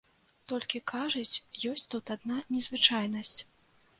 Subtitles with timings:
[0.51, 1.41] Толькі, кажуць,
[1.71, 3.37] ёсць тут адна незвычайнасць.